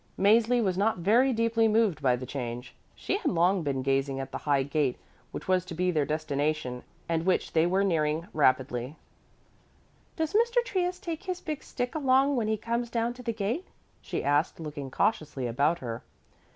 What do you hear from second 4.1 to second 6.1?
at the high gate which was to be their